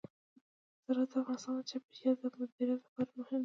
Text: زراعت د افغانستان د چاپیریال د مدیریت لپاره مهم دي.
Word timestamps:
زراعت 0.85 1.09
د 1.11 1.15
افغانستان 1.21 1.53
د 1.57 1.61
چاپیریال 1.69 2.15
د 2.21 2.25
مدیریت 2.39 2.79
لپاره 2.85 3.09
مهم 3.19 3.29
دي. 3.37 3.39